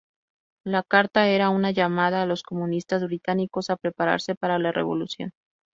[0.63, 5.31] La carta era una llamada a los comunistas británicos a prepararse para la revolución.